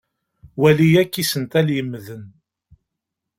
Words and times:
Wali 0.61 0.87
akk 1.01 1.13
isental 1.21 1.67
yemmden. 1.75 2.23